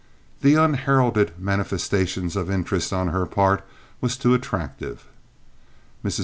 The 0.39 0.55
unheralded 0.55 1.37
manifestation 1.37 2.25
of 2.35 2.49
interest 2.49 2.91
on 2.91 3.09
her 3.09 3.27
part 3.27 3.63
was 4.01 4.17
too 4.17 4.33
attractive. 4.33 5.05
Mrs. 6.03 6.19